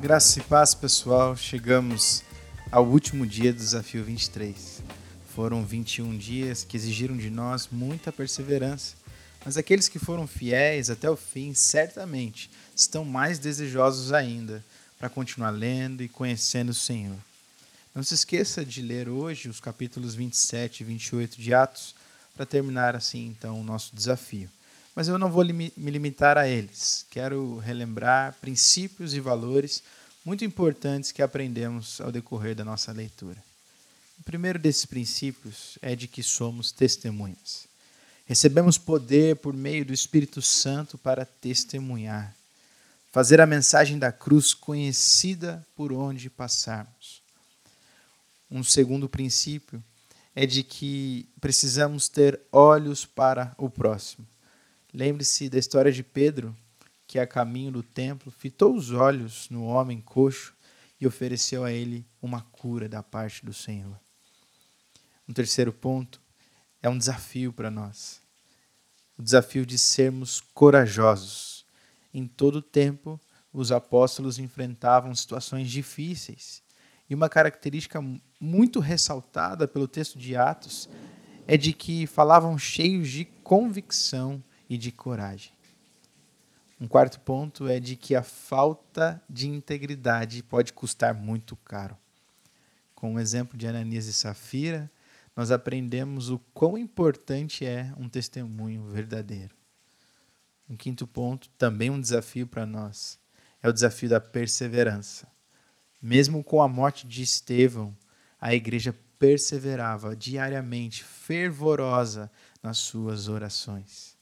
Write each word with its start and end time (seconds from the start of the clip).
Graça 0.00 0.38
e 0.38 0.42
paz, 0.44 0.76
pessoal. 0.76 1.36
Chegamos 1.36 2.22
ao 2.70 2.86
último 2.86 3.26
dia 3.26 3.52
do 3.52 3.58
desafio 3.58 4.04
23. 4.04 4.80
Foram 5.34 5.64
21 5.64 6.16
dias 6.16 6.62
que 6.62 6.76
exigiram 6.76 7.16
de 7.16 7.28
nós 7.28 7.68
muita 7.72 8.12
perseverança, 8.12 8.94
mas 9.44 9.56
aqueles 9.56 9.88
que 9.88 9.98
foram 9.98 10.24
fiéis 10.24 10.88
até 10.88 11.10
o 11.10 11.16
fim 11.16 11.52
certamente 11.52 12.48
estão 12.76 13.04
mais 13.04 13.40
desejosos 13.40 14.12
ainda 14.12 14.64
para 15.00 15.08
continuar 15.08 15.50
lendo 15.50 16.00
e 16.00 16.08
conhecendo 16.08 16.68
o 16.68 16.74
Senhor. 16.74 17.18
Não 17.92 18.04
se 18.04 18.14
esqueça 18.14 18.64
de 18.64 18.80
ler 18.80 19.08
hoje 19.08 19.48
os 19.48 19.58
capítulos 19.58 20.14
27 20.14 20.80
e 20.80 20.84
28 20.84 21.40
de 21.42 21.52
Atos 21.52 21.92
para 22.36 22.46
terminar 22.46 22.94
assim 22.94 23.26
então 23.26 23.60
o 23.60 23.64
nosso 23.64 23.96
desafio. 23.96 24.48
Mas 24.98 25.06
eu 25.06 25.16
não 25.16 25.30
vou 25.30 25.44
me 25.44 25.70
limitar 25.76 26.36
a 26.36 26.48
eles. 26.48 27.06
Quero 27.08 27.58
relembrar 27.58 28.34
princípios 28.40 29.14
e 29.14 29.20
valores 29.20 29.80
muito 30.24 30.44
importantes 30.44 31.12
que 31.12 31.22
aprendemos 31.22 32.00
ao 32.00 32.10
decorrer 32.10 32.56
da 32.56 32.64
nossa 32.64 32.90
leitura. 32.90 33.40
O 34.18 34.24
primeiro 34.24 34.58
desses 34.58 34.84
princípios 34.84 35.78
é 35.80 35.94
de 35.94 36.08
que 36.08 36.20
somos 36.20 36.72
testemunhas. 36.72 37.68
Recebemos 38.26 38.76
poder 38.76 39.36
por 39.36 39.54
meio 39.54 39.84
do 39.84 39.92
Espírito 39.92 40.42
Santo 40.42 40.98
para 40.98 41.24
testemunhar, 41.24 42.34
fazer 43.12 43.40
a 43.40 43.46
mensagem 43.46 44.00
da 44.00 44.10
cruz 44.10 44.52
conhecida 44.52 45.64
por 45.76 45.92
onde 45.92 46.28
passarmos. 46.28 47.22
Um 48.50 48.64
segundo 48.64 49.08
princípio 49.08 49.80
é 50.34 50.44
de 50.44 50.64
que 50.64 51.28
precisamos 51.40 52.08
ter 52.08 52.40
olhos 52.50 53.06
para 53.06 53.54
o 53.56 53.70
próximo. 53.70 54.26
Lembre-se 54.92 55.50
da 55.50 55.58
história 55.58 55.92
de 55.92 56.02
Pedro, 56.02 56.56
que 57.06 57.18
a 57.18 57.26
caminho 57.26 57.70
do 57.70 57.82
templo 57.82 58.30
fitou 58.30 58.74
os 58.74 58.90
olhos 58.90 59.50
no 59.50 59.64
homem 59.64 60.00
coxo 60.00 60.54
e 61.00 61.06
ofereceu 61.06 61.62
a 61.62 61.70
ele 61.70 62.06
uma 62.22 62.40
cura 62.40 62.88
da 62.88 63.02
parte 63.02 63.44
do 63.44 63.52
Senhor. 63.52 63.98
Um 65.28 65.32
terceiro 65.32 65.72
ponto 65.72 66.20
é 66.82 66.88
um 66.88 66.96
desafio 66.96 67.52
para 67.52 67.70
nós. 67.70 68.22
O 69.16 69.22
desafio 69.22 69.66
de 69.66 69.76
sermos 69.76 70.40
corajosos. 70.54 71.66
Em 72.14 72.26
todo 72.26 72.62
tempo, 72.62 73.20
os 73.52 73.70
apóstolos 73.70 74.38
enfrentavam 74.38 75.14
situações 75.14 75.70
difíceis. 75.70 76.62
E 77.10 77.14
uma 77.14 77.28
característica 77.28 78.02
muito 78.40 78.80
ressaltada 78.80 79.68
pelo 79.68 79.86
texto 79.86 80.18
de 80.18 80.34
Atos 80.34 80.88
é 81.46 81.56
de 81.58 81.74
que 81.74 82.06
falavam 82.06 82.56
cheios 82.56 83.08
de 83.08 83.26
convicção 83.26 84.42
e 84.68 84.76
de 84.76 84.92
coragem. 84.92 85.52
Um 86.80 86.86
quarto 86.86 87.18
ponto 87.20 87.66
é 87.66 87.80
de 87.80 87.96
que 87.96 88.14
a 88.14 88.22
falta 88.22 89.20
de 89.28 89.48
integridade 89.48 90.42
pode 90.42 90.72
custar 90.72 91.12
muito 91.12 91.56
caro. 91.56 91.96
Com 92.94 93.14
o 93.14 93.20
exemplo 93.20 93.58
de 93.58 93.66
Ananias 93.66 94.06
e 94.06 94.12
Safira, 94.12 94.90
nós 95.34 95.50
aprendemos 95.50 96.30
o 96.30 96.38
quão 96.52 96.76
importante 96.76 97.64
é 97.64 97.92
um 97.96 98.08
testemunho 98.08 98.84
verdadeiro. 98.84 99.54
Um 100.68 100.76
quinto 100.76 101.06
ponto, 101.06 101.48
também 101.50 101.90
um 101.90 102.00
desafio 102.00 102.46
para 102.46 102.66
nós, 102.66 103.18
é 103.62 103.68
o 103.68 103.72
desafio 103.72 104.08
da 104.08 104.20
perseverança. 104.20 105.26
Mesmo 106.02 106.44
com 106.44 106.60
a 106.60 106.68
morte 106.68 107.06
de 107.06 107.22
Estevão, 107.22 107.96
a 108.40 108.54
igreja 108.54 108.94
perseverava 109.18 110.14
diariamente, 110.14 111.02
fervorosa 111.02 112.30
nas 112.62 112.78
suas 112.78 113.28
orações. 113.28 114.17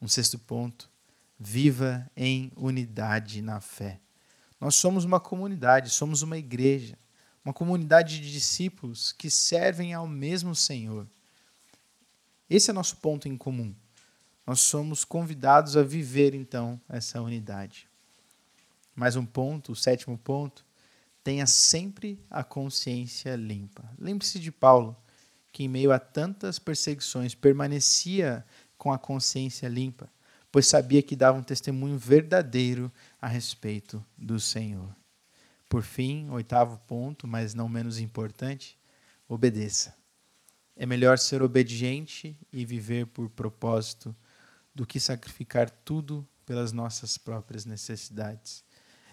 Um 0.00 0.08
sexto 0.08 0.38
ponto, 0.38 0.90
viva 1.38 2.10
em 2.16 2.52
unidade 2.56 3.42
na 3.42 3.60
fé. 3.60 4.00
Nós 4.60 4.74
somos 4.74 5.04
uma 5.04 5.20
comunidade, 5.20 5.90
somos 5.90 6.22
uma 6.22 6.36
igreja 6.36 6.98
uma 7.44 7.54
comunidade 7.54 8.20
de 8.20 8.32
discípulos 8.32 9.12
que 9.12 9.30
servem 9.30 9.94
ao 9.94 10.06
mesmo 10.06 10.54
Senhor. 10.54 11.06
Esse 12.48 12.70
é 12.70 12.72
nosso 12.72 12.96
ponto 12.96 13.28
em 13.28 13.36
comum. 13.36 13.74
Nós 14.46 14.60
somos 14.60 15.04
convidados 15.04 15.76
a 15.76 15.82
viver 15.82 16.34
então 16.34 16.80
essa 16.88 17.20
unidade. 17.20 17.88
Mais 18.94 19.16
um 19.16 19.24
ponto, 19.24 19.72
o 19.72 19.76
sétimo 19.76 20.18
ponto, 20.18 20.64
tenha 21.22 21.46
sempre 21.46 22.18
a 22.28 22.42
consciência 22.42 23.36
limpa. 23.36 23.84
Lembre-se 23.98 24.38
de 24.38 24.50
Paulo, 24.50 24.96
que 25.52 25.64
em 25.64 25.68
meio 25.68 25.92
a 25.92 25.98
tantas 25.98 26.58
perseguições 26.58 27.34
permanecia 27.34 28.44
com 28.80 28.90
a 28.90 28.98
consciência 28.98 29.68
limpa, 29.68 30.10
pois 30.50 30.66
sabia 30.66 31.02
que 31.02 31.14
dava 31.14 31.36
um 31.38 31.42
testemunho 31.42 31.98
verdadeiro 31.98 32.90
a 33.20 33.28
respeito 33.28 34.02
do 34.16 34.40
Senhor. 34.40 34.96
Por 35.68 35.82
fim, 35.82 36.30
oitavo 36.30 36.78
ponto, 36.88 37.28
mas 37.28 37.52
não 37.52 37.68
menos 37.68 37.98
importante, 37.98 38.78
obedeça. 39.28 39.94
É 40.74 40.86
melhor 40.86 41.18
ser 41.18 41.42
obediente 41.42 42.34
e 42.50 42.64
viver 42.64 43.06
por 43.08 43.28
propósito 43.28 44.16
do 44.74 44.86
que 44.86 44.98
sacrificar 44.98 45.68
tudo 45.68 46.26
pelas 46.46 46.72
nossas 46.72 47.18
próprias 47.18 47.66
necessidades. 47.66 48.64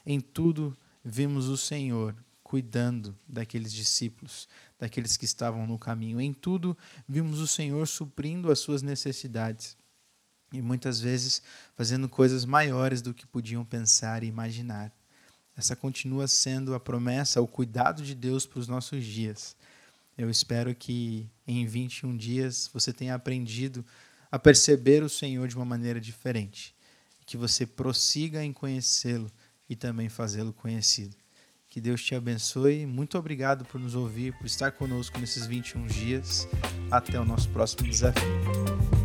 Em 0.06 0.22
tudo 0.22 0.78
vimos 1.04 1.50
o 1.50 1.58
Senhor 1.58 2.16
cuidando 2.48 3.14
daqueles 3.28 3.74
discípulos, 3.74 4.48
daqueles 4.80 5.18
que 5.18 5.26
estavam 5.26 5.68
no 5.68 5.78
caminho. 5.78 6.22
Em 6.22 6.34
tudo 6.34 6.78
vimos 7.08 7.40
o 7.42 7.48
Senhor 7.48 7.86
suprindo 7.86 8.50
as 8.50 8.60
suas 8.60 8.82
necessidades 8.82 9.76
e 10.54 10.62
muitas 10.62 11.02
vezes 11.02 11.42
fazendo 11.76 12.08
coisas 12.08 12.46
maiores 12.46 13.02
do 13.02 13.14
que 13.14 13.28
podiam 13.28 13.66
pensar 13.66 14.24
e 14.24 14.28
imaginar. 14.28 14.94
Essa 15.58 15.76
continua 15.76 16.26
sendo 16.26 16.74
a 16.74 16.80
promessa, 16.80 17.42
o 17.42 17.48
cuidado 17.48 18.02
de 18.02 18.16
Deus 18.16 18.46
para 18.46 18.60
os 18.60 18.68
nossos 18.70 19.04
dias. 19.04 19.54
Eu 20.18 20.30
espero 20.30 20.74
que 20.74 21.30
em 21.46 21.66
21 21.66 22.16
dias 22.16 22.70
você 22.74 22.94
tenha 22.94 23.14
aprendido 23.14 23.84
a 24.32 24.40
perceber 24.40 25.04
o 25.04 25.10
Senhor 25.10 25.50
de 25.50 25.56
uma 25.58 25.66
maneira 25.66 26.00
diferente, 26.00 26.74
que 27.26 27.36
você 27.36 27.66
prossiga 27.66 28.42
em 28.42 28.54
conhecê-lo 28.54 29.30
e 29.70 29.76
também 29.76 30.08
fazê-lo 30.08 30.54
conhecido. 30.54 31.14
Que 31.70 31.82
Deus 31.82 32.04
te 32.04 32.16
abençoe. 32.16 32.86
Muito 32.86 33.18
obrigado 33.18 33.66
por 33.66 33.80
nos 33.80 33.96
ouvir, 33.96 34.34
por 34.38 34.46
estar 34.46 34.72
conosco 34.72 35.20
nesses 35.20 35.46
21 35.46 35.86
dias. 35.88 36.48
Até 36.90 37.20
o 37.20 37.26
nosso 37.26 37.50
próximo 37.50 37.84
desafio. 37.84 38.97